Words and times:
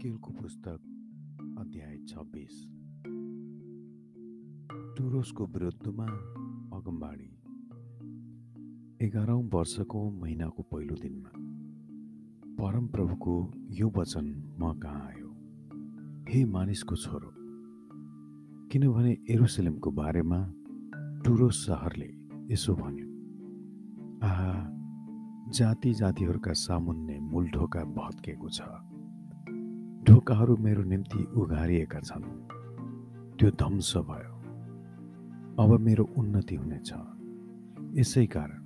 एजिकेलको 0.00 0.32
पुस्तक 0.32 1.56
अध्याय 1.60 1.96
छब्बिस। 2.08 2.60
टुरोसको 4.96 5.46
विरुद्धमा 5.46 6.06
अगमबाडी 6.76 7.28
एघारौँ 9.06 9.42
वर्षको 9.54 10.00
महिनाको 10.20 10.62
पहिलो 10.72 10.96
दिनमा 11.02 11.32
परमप्रभुको 12.56 13.34
यो 13.70 13.90
वचन 13.96 14.26
म 14.60 14.72
कहाँ 14.80 15.06
आयो? 15.08 15.28
हे 16.28 16.44
मानिसको 16.46 16.96
छोरो 16.96 17.32
किनभने 18.72 19.12
एरुसलेमको 19.30 19.90
बारेमा 20.00 20.40
टुरोस 21.24 21.66
सहरले 21.66 22.10
यसो 22.52 22.74
भन्यो 22.74 23.08
आहा 24.28 24.54
जाति 25.58 25.92
जातिहरूका 26.00 26.52
सामुन्ने 26.62 27.18
मूल 27.20 27.50
ढोका 27.50 27.84
भत्केको 28.00 28.48
छ। 28.48 28.60
ढोकाहरू 30.06 30.56
मेरो 30.56 30.82
निम्ति 30.82 31.26
उघारिएका 31.36 32.00
छन्। 32.00 32.24
त्यो 33.38 33.50
ध्वंस 33.50 33.92
भयो। 33.96 34.34
अब 35.62 35.80
मेरो 35.80 36.04
उन्नति 36.16 36.54
हुनेछ। 36.54 36.92
यसै 37.98 38.26
कारण 38.26 38.60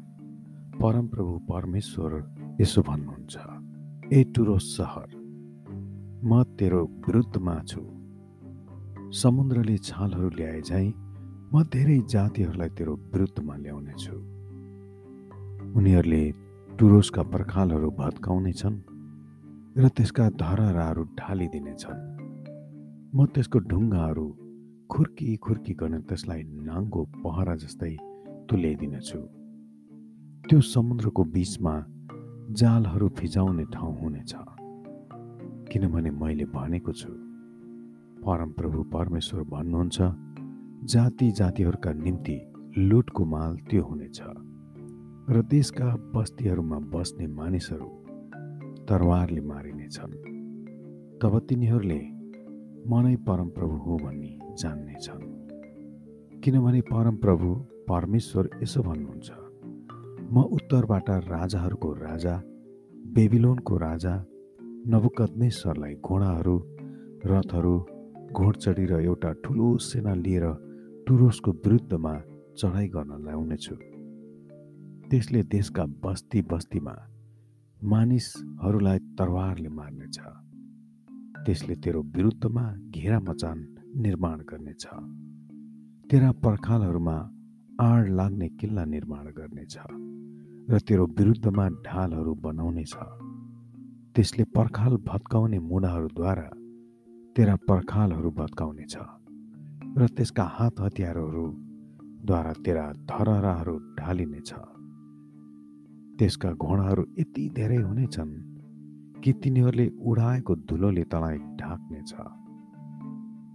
परमप्रभु 0.81 1.39
परमेश्वर 1.51 2.13
यसो 2.61 2.83
भन्नुहुन्छ 2.83 3.35
ए 4.13 4.25
टुरो 4.25 4.59
सहर 4.59 5.09
म 6.25 6.43
तेरो 6.59 6.85
विरुद्धमा 6.85 7.57
छु। 7.67 7.83
समुद्रले 9.13 9.79
छालहरू 9.79 10.29
ल्याए 10.29 10.61
झैँ 10.61 10.89
म 11.55 11.63
धेरै 11.63 11.99
जातिहरूलाई 11.99 12.69
तेरो 12.69 12.95
विरुद्धमा 12.95 13.57
ल्याउनेछु। 13.57 14.17
उनीहरूले 15.79 16.25
टुरोसका 16.79 17.23
पर्खालहरू 17.23 17.91
भत्काउनेछन्। 17.91 18.94
र 19.77 19.89
त्यसका 19.89 20.29
धरहराहरू 20.41 21.03
ढालिदिनेछन् 21.19 22.03
म 23.15 23.25
त्यसको 23.27 23.59
ढुङ्गाहरू 23.59 24.27
खुर्की 24.87 25.37
खुर्की 25.37 25.75
गर्न 25.75 26.01
त्यसलाई 26.01 26.43
नाङ्गो 26.69 27.03
पहरा 27.25 27.55
जस्तै 27.63 27.91
तुल्याइदिनेछु। 28.51 29.19
त्यो 30.47 30.61
समुद्रको 30.61 31.25
बिचमा 31.35 31.75
जालहरू 32.61 33.09
फिजाउने 33.19 33.65
ठाउँ 33.75 33.95
हुनेछ। 34.01 34.33
किनभने 35.71 36.11
मैले 36.23 36.47
भनेको 36.55 36.93
छु 36.93 37.11
परमप्रभु 38.23 38.83
परमेश्वर 38.95 39.43
भन्नुहुन्छ 39.55 39.99
जाति 40.95 41.31
जातिहरूका 41.41 41.93
निम्ति 42.05 42.39
लुटको 42.79 43.25
माल 43.25 43.53
त्यो 43.71 43.83
हुनेछ। 43.83 44.21
र 45.35 45.43
देशका 45.51 45.89
बस्तीहरूमा 46.15 46.79
बस्ने 46.95 47.27
मानिसहरू 47.27 48.04
तरवारले 48.89 49.41
मारिनेछन्। 49.41 50.13
तब 51.23 51.39
तिनीहरूले 51.49 52.01
मनै 52.91 53.17
परमप्रभु 53.17 53.77
हो 53.77 53.97
भन्ने 53.97 54.33
जान्नेछन्। 54.61 55.23
किनभने 56.45 56.81
परमप्रभु 56.81 57.49
परमेश्वर 57.89 58.51
यसो 58.63 58.83
भन्नुहुन्छ 58.83 59.31
म 60.33 60.43
उत्तरबाट 60.57 61.11
राजाहरूको 61.11 61.93
राजा 61.93 62.35
बेबिलोनको 63.15 63.77
राजा 63.77 64.15
नवकद्नेश्वरलाई 64.93 65.95
घोडाहरू 65.95 66.57
रथहरू 67.27 67.77
घोडचडी 68.33 68.85
र 68.87 69.01
एउटा 69.01 69.31
ठुलो 69.45 69.69
सेना 69.79 70.15
लिएर 70.15 70.45
टुरोसको 71.07 71.51
विरुद्धमा 71.65 72.15
चढाइ 72.59 72.87
गर्न 72.89 73.13
ल्याउनेछु। 73.25 73.75
त्यसले 75.11 75.43
देशका 75.55 75.85
बस्ती 76.05 76.41
बस्तीमा 76.43 76.95
मानिसहरूलाई 77.85 78.99
तरवारले 78.99 79.69
मार्नेछ। 79.69 80.19
त्यसले 81.45 81.75
तेरो 81.75 82.01
विरुद्धमा 82.03 82.65
घेरा 82.91 83.19
मचान 83.21 83.59
निर्माण 83.97 84.39
गर्नेछ। 84.41 84.85
तेरा 86.11 86.31
पर्खालहरूमा 86.33 87.17
आड 87.81 88.09
लाग्ने 88.09 88.49
किल्ला 88.49 88.85
निर्माण 88.85 89.25
गर्नेछ 89.27 89.77
र 90.71 90.79
तेरो 90.89 91.07
विरुद्धमा 91.07 91.69
ढालहरू 91.69 92.35
बनाउनेछ। 92.35 92.95
त्यसले 94.15 94.45
पर्खाल 94.45 94.97
भत्काउने 94.97 95.59
मुढाहरूद्वारा 95.59 96.49
तेरा 97.37 97.57
पर्खालहरू 97.69 98.31
भत्काउनेछ 98.31 98.97
र 99.99 100.07
त्यसका 100.07 100.45
हात 100.45 100.81
हतियारहरूद्वारा 100.81 102.53
तेरा 102.53 102.87
धरहराहरू 103.11 103.77
ढालिनेछ। 103.99 104.55
त्यसका 106.19 106.51
घोडाहरू 106.53 107.05
यति 107.19 107.49
धेरै 107.57 107.77
हुनेछन् 107.77 108.33
कि 109.23 109.33
तिनीहरूले 109.33 109.87
उडाएको 110.01 110.55
धुलोले 110.69 111.05
तँलाई 111.05 111.39
ढाक्नेछ। 111.61 112.13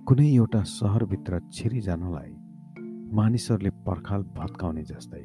कुनै 0.07 0.27
एउटा 0.35 0.61
सहरभित्र 0.63 1.39
छिरिजानलाई 1.53 2.31
मानिसहरूले 3.13 3.69
पर्खाल 3.69 4.21
भत्काउने 4.37 4.83
जस्तै 4.83 5.23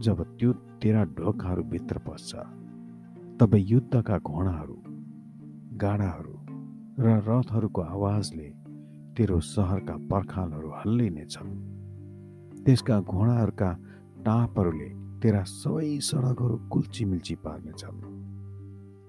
जब 0.00 0.22
त्यो 0.38 0.52
तेरा 0.82 1.02
ढोकाहरूभित्र 1.16 1.98
पस्छ 1.98 2.30
तब 3.40 3.54
युद्धका 3.54 4.18
घोडाहरू 4.18 4.76
गाडाहरू 5.76 6.34
र 6.98 7.06
रथहरूको 7.28 7.82
आवाजले 7.82 8.48
तेरो 9.16 9.40
सहरका 9.40 9.96
पर्खालहरू 10.10 10.70
हल्लिनेछन्। 10.70 11.50
त्यसका 12.64 12.96
घोडाहरूका 13.00 13.70
टापहरूले 14.26 14.90
तेरा 15.22 15.42
सबै 15.42 15.98
सडकहरू 15.98 16.56
कुल्ची 16.70 17.34
पार्नेछन्। 17.34 17.98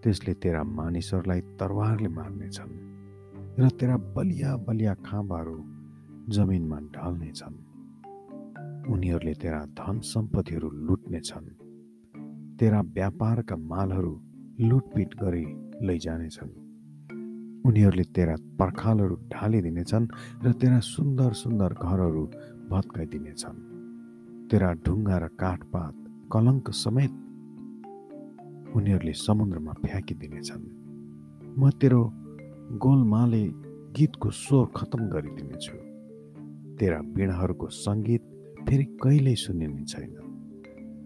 त्यसले 0.03 0.33
तेरा 0.33 0.63
मानिसहरूलाई 0.63 1.41
तरवारले 1.41 2.09
मार्नेछन् 2.09 2.73
र 3.59 3.69
तेरा 3.69 3.97
बलिया 3.97 4.57
बलिया 4.57 4.93
खाँबाहरू 4.93 5.57
जमिनमा 6.29 6.79
ढल्नेछन्। 6.79 7.57
उनीहरूले 8.89 9.33
तेरा 9.33 9.65
धन 9.65 9.99
सम्पत्तिहरू 9.99 10.69
लुट्नेछन्। 10.69 11.47
तेरा 12.57 12.81
व्यापारका 12.81 13.55
मालहरू 13.55 14.13
लुटपिट 14.59 15.09
गरी 15.23 15.45
लैजानेछन्। 15.87 16.49
उनीहरूले 17.65 18.03
तेरा 18.03 18.35
पर्खालहरू 18.59 19.15
ढालिदिनेछन् 19.15 20.07
र 20.43 20.51
तेरा 20.51 20.79
सुन्दर 20.79 21.33
सुन्दर 21.33 21.73
घरहरू 21.73 22.23
भत्काइदिनेछन्। 22.69 23.78
तेरा 24.51 24.73
ढुङ्गा 24.73 25.17
र 25.17 25.27
काठपात 25.27 25.95
कलङ्क 26.31 26.69
समेत 26.69 27.11
उनीहरूले 28.75 29.13
समुद्रमा 29.13 29.73
फ्याँकिदिनेछन्। 29.73 30.63
म 31.59 31.69
तेरो 31.69 32.13
गोलमाले 32.77 33.43
गीतको 33.95 34.29
स्वर 34.29 34.65
खत्तम 34.75 35.01
गरिदिनेछु। 35.09 35.75
तेरा 36.77 36.99
बिणाहरूको 37.01 37.67
सङ्गीत 37.67 38.23
फेरि 38.69 38.83
कहिल्यै 38.83 39.35
सुनिने 39.35 39.83
छैन। 39.85 40.15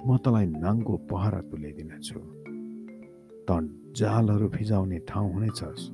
म 0.07 0.17
तँलाई 0.17 0.45
नाङ्गो 0.45 0.97
पहरा 0.97 1.41
तुल्याइदिनेछु। 1.41 2.19
त 3.47 3.49
जालहरू 3.95 4.49
फिजाउने 4.49 4.99
ठाउँ 4.99 5.33
हुनेछस्। 5.33 5.91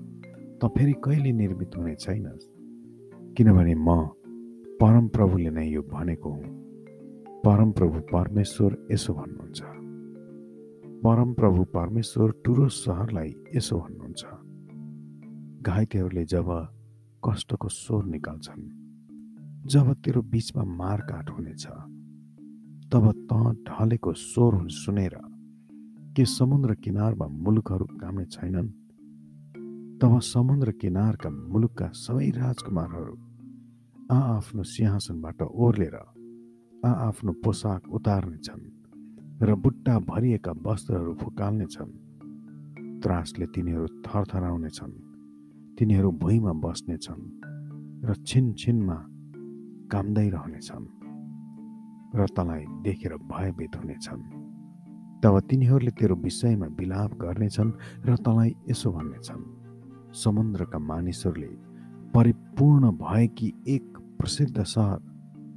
त 0.61 0.65
फेरि 0.65 0.93
कहिले 1.03 1.31
निर्मित 1.31 1.71
हुने 1.77 1.95
छैनस्? 1.95 2.45
किनभने 3.37 3.75
म 3.75 4.05
परमप्रभुले 4.81 5.49
नै 5.49 5.67
यो 5.67 5.81
भनेको 5.81 6.31
हुँ। 6.31 6.58
परमप्रभु 7.45 7.99
परमेश्वर 7.99 8.87
यसो 8.91 9.13
भन्नुहुन्छ। 9.13 9.61
परमप्रभु 11.03 11.63
परमेश्वर 11.63 12.31
टुरो 12.45 12.67
सहरलाई 12.67 13.31
यसो 13.55 13.77
भन्नुहुन्छ। 13.79 14.25
घाइतेहरूले 15.63 16.25
जब 16.25 16.49
कष्टको 17.23 17.67
स्वर 17.69 18.03
निकाल्छन् 18.05 18.67
जब 19.71 19.93
तेरो 19.93 20.21
बिचमा 20.21 20.63
मारकाट 20.63 21.29
हुनेछ 21.29 21.65
तब 22.91 23.05
त 23.31 23.31
ढलेको 23.69 24.13
स्वर 24.13 24.67
सुनेर 24.67 25.15
के 26.15 26.25
समुद्र 26.25 26.75
किनारमा 26.83 27.27
मुलुकहरू 27.27 27.85
काम्ने 27.85 28.25
छैनन् 28.35 28.69
तब 30.01 30.19
समुद्र 30.35 30.71
किनारका 30.81 31.29
मुलुकका 31.29 31.91
सबै 32.03 32.29
राजकुमारहरू 32.35 33.17
आ 34.11 34.17
आफ्नो 34.37 34.63
सिंहासनबाट 34.63 35.41
ओर्लेर 35.41 36.18
आफ्नो 36.85 37.33
पोसाक 37.33 37.87
उतार्नेछन् 37.91 38.63
र 39.43 39.55
बुट्टा 39.55 39.99
भरिएका 39.99 40.51
वस्त्रहरू 40.51 41.13
फुकाल्नेछन्। 41.13 41.91
त्रासले 43.03 43.45
तिनीहरू 43.45 43.87
थरथराउनेछन्। 43.87 44.91
तिनीहरू 45.79 46.11
भुइँमा 46.11 46.53
बस्नेछन् 46.53 47.23
र 48.05 48.15
छिन 48.23 48.53
छिनमा 48.53 48.95
कामदै 49.91 50.29
रहनेछन् 50.29 50.87
र 52.15 52.27
तँलाई 52.27 52.63
देखेर 52.83 53.13
भयभीत 53.27 53.75
हुनेछन्। 53.75 54.23
तब 55.23 55.39
तिनीहरूले 55.39 55.91
तेरो 55.91 56.15
विषयमा 56.15 56.67
विलाप 56.79 57.11
गर्नेछन् 57.13 57.71
र 58.05 58.15
तँलाई 58.15 58.55
यसो 58.69 58.91
भन्नेछन् 58.91 59.43
समुद्रका 60.13 60.79
मानिसहरूले 60.79 61.51
परिपूर्ण 62.15 62.91
भएकी 62.91 63.53
एक 63.67 63.97
प्रसिद्ध 64.19 64.63
सहर 64.63 65.08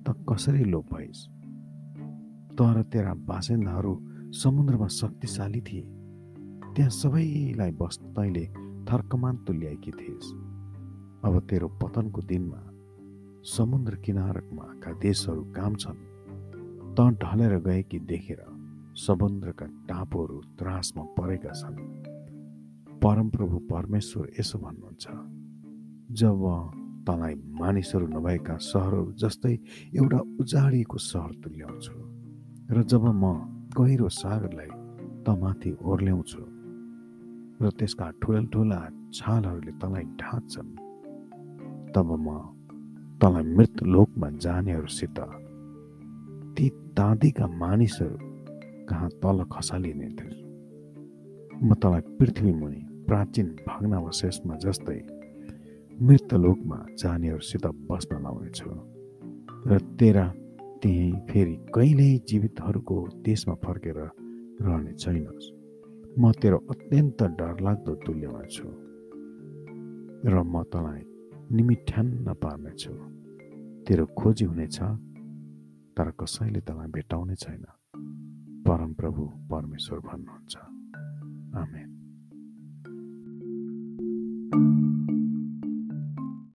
त 0.09 0.27
कसरी 0.29 0.65
लोप 0.65 0.95
भइस् 0.95 1.27
तर 2.59 2.83
तेरा 2.83 3.15
बासिन्दाहरू 3.15 3.93
समुद्रमा 4.33 4.87
शक्तिशाली 4.87 5.61
थिए। 5.61 5.83
त्यहाँ 6.77 6.91
सबैलाई 6.91 7.71
बस् 7.71 7.99
तैँले 7.99 8.45
थर्कमान 8.89 9.37
तुल्याएकी 9.37 9.91
थिइस्। 9.91 10.33
अब 11.25 11.47
तेरो 11.51 11.69
पतनको 11.69 12.23
दिनमा 12.23 12.63
समुद्र 13.45 13.97
किनारकमाका 13.97 14.93
देशहरू 14.93 15.43
काम 15.57 15.75
छन्। 15.75 16.01
त 16.95 17.01
ढलेर 17.23 17.59
गएकी 17.59 17.99
देखेर 17.99 18.43
समुद्रका 18.97 19.67
टापुहरू 19.67 20.41
त्रासमा 20.59 21.03
परेका 21.03 21.53
छन्। 21.53 21.77
परमप्रभु 23.01 23.59
परमेश्वर 23.59 24.31
यसो 24.41 24.59
भन्नुहुन्छ 24.59 25.07
जब 26.15 26.43
तँलाई 27.07 27.35
मानिसहरू 27.61 28.07
नभएका 28.09 28.57
सहरहरू 28.63 29.13
जस्तै 29.19 29.55
एउटा 29.95 30.19
उजाडिएको 30.41 30.99
सहर 31.01 31.31
तुल्याउँछु 31.43 31.95
र 32.71 32.83
जब 32.85 33.05
म 33.15 33.25
गहिरो 33.77 34.09
सागरलाई 34.15 34.71
तमाथि 35.27 35.71
ओर्ल्याउँछु 35.83 36.43
र 37.63 37.71
त्यसका 37.79 38.07
ठुला 38.23 38.81
छालहरूले 39.13 39.73
तँलाई 39.79 40.05
ढाँच्छन् 40.21 40.71
तब 41.95 42.11
म 42.19 42.29
तँलाई 43.21 43.45
मृत 43.51 43.83
लोकमा 43.85 44.29
जानेहरूसित 44.39 45.19
ती 46.55 46.69
दाँदीका 46.95 47.47
मानिसहरू 47.57 48.19
कहाँ 48.87 49.09
तल 49.23 49.45
खसालिने 49.53 50.09
म 51.63 51.75
तँलाई 51.75 52.01
पृथ्वी 52.19 52.53
मुनि 52.53 52.81
प्राचीन 53.09 53.49
भग्नावशेषमा 53.69 54.57
जस्तै 54.57 55.01
मृत 56.03 56.35
लोकमा 56.35 56.87
जानेहरूसित 56.99 57.67
बस्न 57.67 58.23
लाउनेछु 58.23 58.71
र 59.67 59.79
तेरा 59.79 60.27
त्यही 60.83 61.13
फेरि 61.31 61.55
कहिल्यै 61.75 62.19
जीवितहरूको 62.29 62.97
देशमा 63.23 63.55
फर्केर 63.55 63.99
रहने 64.61 64.93
छैनस्। 64.93 65.47
म 66.19 66.33
तेरो 66.33 66.59
अत्यन्त 66.71 67.23
डरलाग्दो 67.23 67.95
तुल्यमा 67.95 68.43
छु 68.51 68.67
र 70.27 70.43
म 70.43 70.63
तँलाई 70.63 71.03
निमिठ्यान्न 71.53 72.35
पार्नेछु। 72.35 72.93
तेरो 73.87 74.07
खोजी 74.07 74.45
हुनेछ 74.45 74.79
तर 75.97 76.11
कसैले 76.11 76.61
तँलाई 76.61 76.89
भेटाउने 76.89 77.35
छैन। 77.35 77.65
परमप्रभु 78.67 79.23
परमेश्वर 79.51 79.99
भन्नुहुन्छ। 79.99 80.57
आमेन। 81.57 81.92